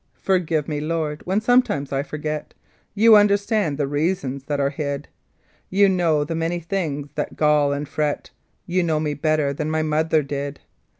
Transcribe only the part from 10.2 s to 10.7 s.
did.